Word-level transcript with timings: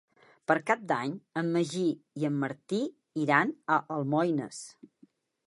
Per 0.51 0.53
Cap 0.69 0.79
d'Any 0.91 1.11
en 1.41 1.51
Magí 1.57 1.83
i 2.23 2.25
en 2.31 2.41
Martí 2.45 2.81
iran 3.27 3.53
a 3.77 3.79
Almoines. 3.99 4.65